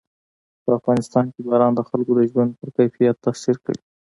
[0.63, 3.81] په افغانستان کې باران د خلکو د ژوند په کیفیت تاثیر کوي.